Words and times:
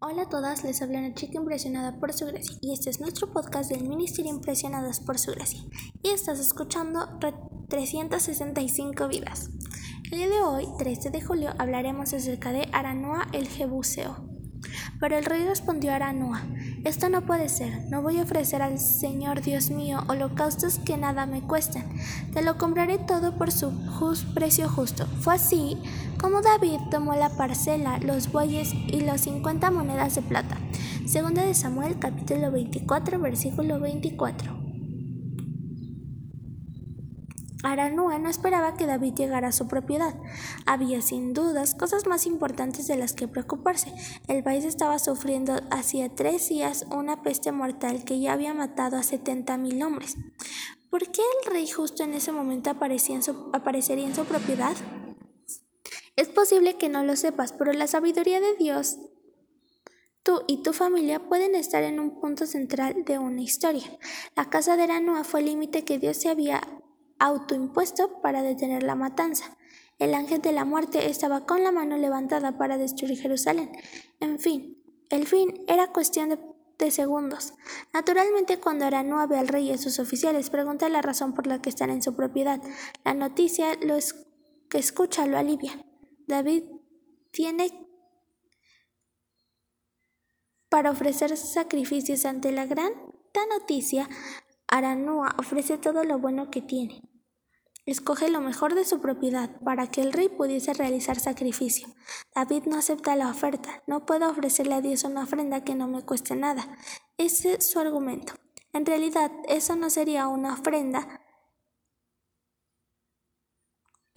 Hola 0.00 0.22
a 0.22 0.28
todas, 0.28 0.62
les 0.62 0.80
habla 0.80 1.00
una 1.00 1.12
chica 1.12 1.38
impresionada 1.38 1.98
por 1.98 2.12
su 2.12 2.24
gracia 2.26 2.56
y 2.60 2.72
este 2.72 2.88
es 2.88 3.00
nuestro 3.00 3.32
podcast 3.32 3.68
del 3.68 3.88
Ministerio 3.88 4.30
Impresionadas 4.30 5.00
por 5.00 5.18
su 5.18 5.32
gracia 5.32 5.60
y 6.04 6.10
estás 6.10 6.38
escuchando 6.38 7.18
365 7.68 9.08
vidas. 9.08 9.50
El 10.12 10.18
día 10.18 10.28
de 10.28 10.40
hoy, 10.40 10.68
13 10.78 11.10
de 11.10 11.20
julio, 11.20 11.52
hablaremos 11.58 12.14
acerca 12.14 12.52
de 12.52 12.68
Aranoa 12.72 13.26
el 13.32 13.48
Jebuseo. 13.48 14.24
Pero 15.00 15.18
el 15.18 15.24
rey 15.24 15.44
respondió 15.44 15.90
a 15.90 15.96
Aranoa, 15.96 16.46
esto 16.84 17.08
no 17.08 17.22
puede 17.22 17.48
ser, 17.48 17.84
no 17.90 18.02
voy 18.02 18.18
a 18.18 18.22
ofrecer 18.22 18.62
al 18.62 18.78
Señor 18.78 19.42
Dios 19.42 19.70
mío 19.70 20.00
holocaustos 20.08 20.78
que 20.78 20.96
nada 20.96 21.26
me 21.26 21.42
cuesten, 21.42 21.84
te 22.32 22.42
lo 22.42 22.58
compraré 22.58 22.98
todo 22.98 23.36
por 23.36 23.50
su 23.50 23.72
precio 24.34 24.68
justo. 24.68 25.06
Fue 25.20 25.34
así 25.34 25.76
como 26.20 26.42
David 26.42 26.78
tomó 26.90 27.14
la 27.14 27.30
parcela, 27.30 27.98
los 27.98 28.32
bueyes 28.32 28.72
y 28.74 29.00
las 29.00 29.22
cincuenta 29.22 29.70
monedas 29.70 30.14
de 30.14 30.22
plata. 30.22 30.56
Segunda 31.06 31.44
de 31.44 31.54
Samuel 31.54 31.98
capítulo 31.98 32.50
24 32.50 33.18
versículo 33.18 33.80
24. 33.80 34.57
Aranúa 37.64 38.18
no 38.18 38.28
esperaba 38.28 38.74
que 38.74 38.86
David 38.86 39.14
llegara 39.14 39.48
a 39.48 39.52
su 39.52 39.66
propiedad. 39.66 40.14
Había 40.64 41.02
sin 41.02 41.34
dudas 41.34 41.74
cosas 41.74 42.06
más 42.06 42.26
importantes 42.26 42.86
de 42.86 42.96
las 42.96 43.14
que 43.14 43.26
preocuparse. 43.26 43.92
El 44.28 44.44
país 44.44 44.64
estaba 44.64 44.98
sufriendo 44.98 45.60
hacía 45.70 46.14
tres 46.14 46.48
días 46.48 46.86
una 46.90 47.22
peste 47.22 47.50
mortal 47.50 48.04
que 48.04 48.20
ya 48.20 48.32
había 48.32 48.54
matado 48.54 48.96
a 48.96 49.02
setenta 49.02 49.56
mil 49.56 49.82
hombres. 49.82 50.16
¿Por 50.90 51.10
qué 51.10 51.22
el 51.44 51.52
rey 51.52 51.66
justo 51.68 52.04
en 52.04 52.14
ese 52.14 52.32
momento 52.32 52.70
aparecía 52.70 53.16
en 53.16 53.22
su, 53.22 53.50
aparecería 53.52 54.06
en 54.06 54.14
su 54.14 54.24
propiedad? 54.24 54.76
Es 56.16 56.28
posible 56.28 56.76
que 56.76 56.88
no 56.88 57.02
lo 57.04 57.16
sepas, 57.16 57.52
pero 57.52 57.72
la 57.72 57.86
sabiduría 57.86 58.40
de 58.40 58.54
Dios 58.56 58.98
Tú 60.28 60.42
y 60.46 60.62
tu 60.62 60.74
familia 60.74 61.20
pueden 61.20 61.54
estar 61.54 61.82
en 61.84 61.98
un 61.98 62.20
punto 62.20 62.44
central 62.44 63.02
de 63.06 63.18
una 63.18 63.40
historia. 63.40 63.86
La 64.36 64.50
casa 64.50 64.76
de 64.76 64.82
Aranúa 64.82 65.24
fue 65.24 65.40
el 65.40 65.46
límite 65.46 65.84
que 65.84 65.98
Dios 65.98 66.18
se 66.18 66.28
había 66.28 66.60
autoimpuesto 67.18 68.20
para 68.20 68.42
detener 68.42 68.82
la 68.82 68.94
matanza. 68.94 69.56
El 69.98 70.14
ángel 70.14 70.40
de 70.40 70.52
la 70.52 70.64
muerte 70.64 71.10
estaba 71.10 71.44
con 71.44 71.64
la 71.64 71.72
mano 71.72 71.96
levantada 71.96 72.56
para 72.56 72.78
destruir 72.78 73.18
Jerusalén. 73.20 73.72
En 74.20 74.38
fin, 74.38 74.82
el 75.10 75.26
fin 75.26 75.64
era 75.66 75.88
cuestión 75.88 76.38
de, 76.78 76.90
segundos. 76.92 77.54
Naturalmente, 77.92 78.60
cuando 78.60 78.84
Aranúa 78.84 79.26
ve 79.26 79.36
al 79.36 79.48
rey 79.48 79.72
y 79.72 79.78
sus 79.78 79.98
oficiales, 79.98 80.48
pregunta 80.48 80.88
la 80.88 81.02
razón 81.02 81.34
por 81.34 81.48
la 81.48 81.60
que 81.60 81.70
están 81.70 81.90
en 81.90 82.02
su 82.02 82.14
propiedad. 82.14 82.62
La 83.04 83.14
noticia 83.14 83.74
lo 83.82 83.96
que 84.70 84.78
escucha 84.78 85.26
lo 85.26 85.38
alivia. 85.38 85.84
David 86.28 86.62
tiene 87.32 87.88
para 90.68 90.92
ofrecer 90.92 91.36
sacrificios 91.36 92.24
ante 92.24 92.52
la 92.52 92.66
gran 92.66 92.92
noticia, 93.46 94.08
Aranúa 94.68 95.34
ofrece 95.38 95.78
todo 95.78 96.04
lo 96.04 96.18
bueno 96.18 96.50
que 96.50 96.60
tiene. 96.60 97.00
Escoge 97.86 98.28
lo 98.28 98.42
mejor 98.42 98.74
de 98.74 98.84
su 98.84 99.00
propiedad 99.00 99.58
para 99.64 99.86
que 99.86 100.02
el 100.02 100.12
rey 100.12 100.28
pudiese 100.28 100.74
realizar 100.74 101.18
sacrificio. 101.18 101.88
David 102.34 102.64
no 102.66 102.76
acepta 102.76 103.16
la 103.16 103.30
oferta. 103.30 103.82
No 103.86 104.04
puedo 104.04 104.28
ofrecerle 104.28 104.74
a 104.74 104.82
Dios 104.82 105.04
una 105.04 105.22
ofrenda 105.22 105.64
que 105.64 105.74
no 105.74 105.88
me 105.88 106.02
cueste 106.02 106.36
nada. 106.36 106.68
Ese 107.16 107.54
es 107.54 107.70
su 107.70 107.78
argumento. 107.78 108.34
En 108.74 108.84
realidad, 108.84 109.32
eso 109.48 109.74
no 109.74 109.88
sería 109.88 110.28
una 110.28 110.52
ofrenda, 110.52 111.17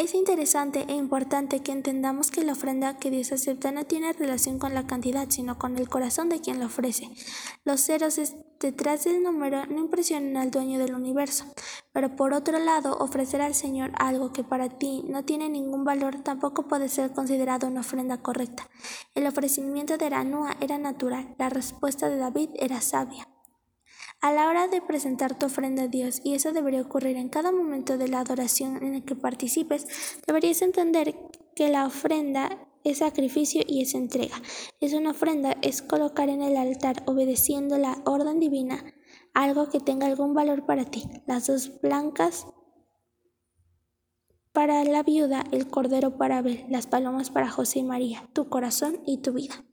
es 0.00 0.14
interesante 0.14 0.86
e 0.88 0.94
importante 0.94 1.60
que 1.60 1.72
entendamos 1.72 2.30
que 2.30 2.42
la 2.42 2.52
ofrenda 2.52 2.96
que 2.96 3.10
Dios 3.10 3.32
acepta 3.32 3.70
no 3.70 3.84
tiene 3.84 4.14
relación 4.14 4.58
con 4.58 4.72
la 4.74 4.86
cantidad, 4.86 5.28
sino 5.28 5.58
con 5.58 5.76
el 5.76 5.90
corazón 5.90 6.30
de 6.30 6.40
quien 6.40 6.58
la 6.58 6.66
ofrece. 6.66 7.10
Los 7.64 7.82
ceros 7.82 8.18
detrás 8.60 9.04
del 9.04 9.22
número 9.22 9.66
no 9.66 9.78
impresionan 9.78 10.38
al 10.38 10.50
dueño 10.50 10.78
del 10.78 10.94
universo, 10.94 11.44
pero 11.92 12.16
por 12.16 12.32
otro 12.32 12.58
lado, 12.58 12.96
ofrecer 12.96 13.42
al 13.42 13.54
Señor 13.54 13.92
algo 13.98 14.32
que 14.32 14.42
para 14.42 14.70
ti 14.70 15.04
no 15.06 15.26
tiene 15.26 15.50
ningún 15.50 15.84
valor 15.84 16.22
tampoco 16.22 16.66
puede 16.66 16.88
ser 16.88 17.12
considerado 17.12 17.66
una 17.66 17.80
ofrenda 17.80 18.22
correcta. 18.22 18.70
El 19.14 19.26
ofrecimiento 19.26 19.98
de 19.98 20.06
Aranúa 20.06 20.56
era 20.62 20.78
natural, 20.78 21.34
la 21.38 21.50
respuesta 21.50 22.08
de 22.08 22.16
David 22.16 22.48
era 22.54 22.80
sabia. 22.80 23.29
A 24.22 24.32
la 24.32 24.48
hora 24.48 24.68
de 24.68 24.82
presentar 24.82 25.38
tu 25.38 25.46
ofrenda 25.46 25.84
a 25.84 25.88
Dios, 25.88 26.20
y 26.22 26.34
eso 26.34 26.52
debería 26.52 26.82
ocurrir 26.82 27.16
en 27.16 27.30
cada 27.30 27.52
momento 27.52 27.96
de 27.96 28.08
la 28.08 28.20
adoración 28.20 28.76
en 28.84 28.94
el 28.94 29.02
que 29.02 29.16
participes, 29.16 29.86
deberías 30.26 30.60
entender 30.60 31.14
que 31.56 31.70
la 31.70 31.86
ofrenda 31.86 32.58
es 32.84 32.98
sacrificio 32.98 33.62
y 33.66 33.80
es 33.80 33.94
entrega. 33.94 34.36
Es 34.78 34.92
una 34.92 35.12
ofrenda, 35.12 35.56
es 35.62 35.80
colocar 35.80 36.28
en 36.28 36.42
el 36.42 36.58
altar, 36.58 37.02
obedeciendo 37.06 37.78
la 37.78 38.02
orden 38.04 38.40
divina, 38.40 38.84
algo 39.32 39.70
que 39.70 39.80
tenga 39.80 40.06
algún 40.06 40.34
valor 40.34 40.66
para 40.66 40.84
ti. 40.84 41.04
Las 41.26 41.46
dos 41.46 41.80
blancas 41.80 42.46
para 44.52 44.84
la 44.84 45.02
viuda, 45.02 45.44
el 45.50 45.68
cordero 45.68 46.18
para 46.18 46.38
Abel, 46.38 46.66
las 46.68 46.86
palomas 46.86 47.30
para 47.30 47.50
José 47.50 47.78
y 47.78 47.84
María, 47.84 48.28
tu 48.34 48.50
corazón 48.50 49.00
y 49.06 49.22
tu 49.22 49.32
vida. 49.32 49.64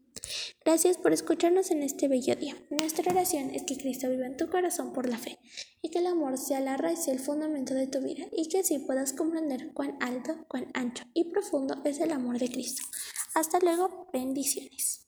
Gracias 0.63 0.97
por 0.97 1.13
escucharnos 1.13 1.71
en 1.71 1.83
este 1.83 2.07
bello 2.07 2.35
día. 2.35 2.55
Nuestra 2.69 3.11
oración 3.11 3.51
es 3.51 3.63
que 3.63 3.77
Cristo 3.77 4.09
viva 4.09 4.25
en 4.25 4.38
tu 4.38 4.49
corazón 4.49 4.93
por 4.93 5.09
la 5.09 5.17
fe 5.17 5.39
y 5.81 5.89
que 5.89 5.99
el 5.99 6.07
amor 6.07 6.38
sea 6.38 6.59
la 6.59 6.77
raíz 6.77 7.07
y 7.07 7.11
el 7.11 7.19
fundamento 7.19 7.73
de 7.73 7.88
tu 7.88 8.01
vida 8.01 8.25
y 8.31 8.49
que 8.49 8.59
así 8.59 8.79
puedas 8.79 9.13
comprender 9.13 9.71
cuán 9.73 9.97
alto, 10.01 10.45
cuán 10.47 10.69
ancho 10.73 11.05
y 11.13 11.31
profundo 11.31 11.81
es 11.85 11.99
el 11.99 12.11
amor 12.11 12.39
de 12.39 12.49
Cristo. 12.49 12.83
Hasta 13.33 13.59
luego, 13.59 14.09
bendiciones. 14.11 15.06